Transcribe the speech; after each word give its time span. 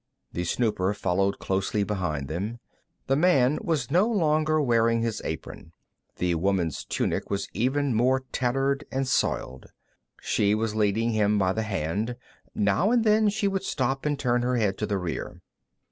The 0.31 0.45
snooper 0.45 0.95
followed 0.95 1.37
closely 1.37 1.83
behind 1.83 2.27
them. 2.27 2.57
The 3.05 3.15
man 3.15 3.59
was 3.61 3.91
no 3.91 4.07
longer 4.07 4.59
wearing 4.59 5.03
his 5.03 5.21
apron; 5.23 5.73
the 6.15 6.33
woman's 6.33 6.83
tunic 6.85 7.29
was 7.29 7.47
even 7.53 7.93
more 7.93 8.21
tattered 8.31 8.83
and 8.91 9.07
soiled. 9.07 9.67
She 10.19 10.55
was 10.55 10.73
leading 10.73 11.11
him 11.11 11.37
by 11.37 11.53
the 11.53 11.61
hand. 11.61 12.15
Now 12.55 12.89
and 12.89 13.03
then, 13.03 13.29
she 13.29 13.47
would 13.47 13.61
stop 13.61 14.07
and 14.07 14.17
turn 14.17 14.41
her 14.41 14.57
head 14.57 14.75
to 14.79 14.87
the 14.87 14.97
rear. 14.97 15.39